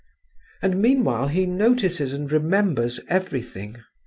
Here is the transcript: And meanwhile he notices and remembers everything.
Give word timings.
And 0.63 0.81
meanwhile 0.81 1.27
he 1.27 1.45
notices 1.45 2.11
and 2.11 2.31
remembers 2.31 2.99
everything. 3.07 3.75